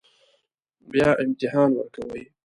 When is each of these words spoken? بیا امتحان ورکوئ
بیا 0.91 1.09
امتحان 1.23 1.69
ورکوئ 1.73 2.23